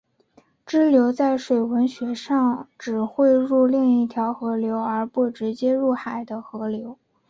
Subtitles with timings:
[0.65, 6.97] 支流在水文学上指汇入另一条河流而不直接入海的河流。